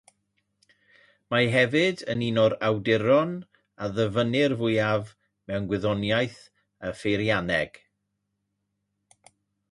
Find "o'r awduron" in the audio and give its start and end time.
2.43-3.35